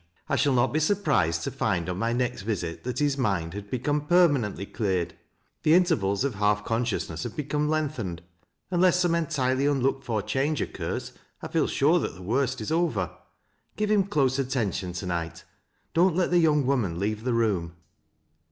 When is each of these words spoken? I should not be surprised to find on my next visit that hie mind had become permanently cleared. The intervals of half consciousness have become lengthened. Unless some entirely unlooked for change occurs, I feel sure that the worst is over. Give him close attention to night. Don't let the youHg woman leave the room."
I 0.27 0.35
should 0.35 0.55
not 0.55 0.73
be 0.73 0.79
surprised 0.79 1.43
to 1.43 1.51
find 1.51 1.87
on 1.87 1.99
my 1.99 2.11
next 2.11 2.41
visit 2.41 2.83
that 2.85 2.97
hie 2.97 3.11
mind 3.21 3.53
had 3.53 3.69
become 3.69 4.07
permanently 4.07 4.65
cleared. 4.65 5.13
The 5.61 5.75
intervals 5.75 6.23
of 6.23 6.33
half 6.33 6.65
consciousness 6.65 7.21
have 7.21 7.35
become 7.35 7.69
lengthened. 7.69 8.23
Unless 8.71 8.99
some 9.01 9.13
entirely 9.13 9.67
unlooked 9.67 10.03
for 10.03 10.23
change 10.23 10.59
occurs, 10.59 11.13
I 11.43 11.49
feel 11.49 11.67
sure 11.67 11.99
that 11.99 12.15
the 12.15 12.23
worst 12.23 12.61
is 12.61 12.71
over. 12.71 13.11
Give 13.75 13.91
him 13.91 14.05
close 14.05 14.39
attention 14.39 14.93
to 14.93 15.05
night. 15.05 15.43
Don't 15.93 16.15
let 16.15 16.31
the 16.31 16.43
youHg 16.43 16.65
woman 16.65 16.99
leave 16.99 17.23
the 17.23 17.33
room." 17.35 17.73